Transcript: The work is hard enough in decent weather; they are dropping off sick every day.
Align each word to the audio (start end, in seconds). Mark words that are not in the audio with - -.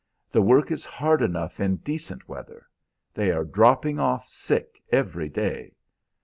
The 0.31 0.41
work 0.41 0.71
is 0.71 0.83
hard 0.83 1.21
enough 1.21 1.59
in 1.59 1.75
decent 1.75 2.27
weather; 2.27 2.65
they 3.13 3.29
are 3.31 3.43
dropping 3.43 3.99
off 3.99 4.27
sick 4.27 4.81
every 4.91 5.29
day. 5.29 5.75